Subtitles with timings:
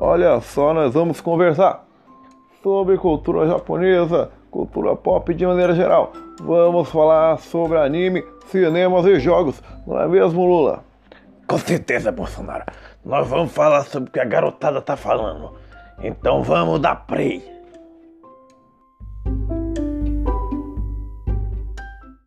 [0.00, 1.84] Olha só, nós vamos conversar
[2.62, 6.12] sobre cultura japonesa, cultura pop de maneira geral.
[6.40, 10.84] Vamos falar sobre anime, cinemas e jogos, não é mesmo, Lula?
[11.46, 12.66] Com certeza, Bolsonaro.
[13.02, 15.54] Nós vamos falar sobre o que a garotada tá falando.
[16.02, 17.57] Então vamos dar play.